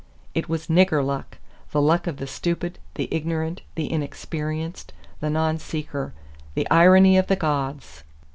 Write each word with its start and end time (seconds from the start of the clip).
It 0.33 0.49
was 0.49 0.65
"nigger 0.65 1.05
luck" 1.05 1.37
the 1.69 1.79
luck 1.79 2.07
of 2.07 2.17
the 2.17 2.25
stupid, 2.25 2.79
the 2.95 3.07
ignorant, 3.11 3.61
the 3.75 3.91
inexperienced, 3.91 4.93
the 5.19 5.29
nonseeker 5.29 6.13
the 6.55 6.67
irony 6.71 7.19
of 7.19 7.27
the 7.27 7.35
gods! 7.35 8.01